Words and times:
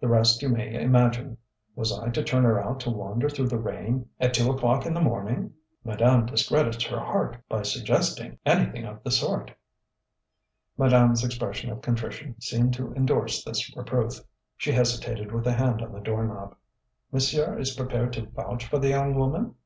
The 0.00 0.06
rest 0.06 0.40
you 0.40 0.48
may 0.50 0.80
imagine. 0.80 1.36
Was 1.74 1.90
I 1.98 2.08
to 2.10 2.22
turn 2.22 2.44
her 2.44 2.62
out 2.62 2.78
to 2.78 2.90
wander 2.90 3.28
through 3.28 3.48
the 3.48 3.58
rain 3.58 4.08
at 4.20 4.32
two 4.32 4.48
o'clock 4.48 4.86
in 4.86 4.94
the 4.94 5.00
morning? 5.00 5.52
Madame 5.82 6.26
discredits 6.26 6.84
her 6.84 7.00
heart 7.00 7.38
by 7.48 7.62
suggesting 7.62 8.38
anything 8.46 8.84
of 8.84 9.02
the 9.02 9.10
sort!" 9.10 9.50
Madame's 10.78 11.24
expression 11.24 11.70
of 11.72 11.82
contrition 11.82 12.40
seemed 12.40 12.72
to 12.74 12.94
endorse 12.94 13.42
this 13.42 13.76
reproof. 13.76 14.20
She 14.56 14.70
hesitated 14.70 15.32
with 15.32 15.44
a 15.48 15.52
hand 15.52 15.82
on 15.82 15.90
the 15.90 15.98
doorknob. 15.98 16.54
"Monsieur 17.10 17.58
is 17.58 17.74
prepared 17.74 18.12
to 18.12 18.26
vouch 18.26 18.64
for 18.64 18.78
the 18.78 18.90
young 18.90 19.16
woman?" 19.16 19.56